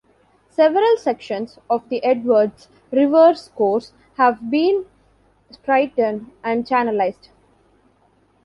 [0.49, 4.87] Several sections of the Edwards River's course have been
[5.51, 7.29] straightened and channelized.